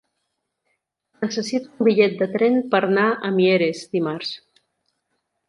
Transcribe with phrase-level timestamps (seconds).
[1.25, 4.35] Necessito un bitllet de tren per anar a Mieres dimarts.